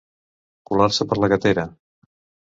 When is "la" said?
1.23-1.29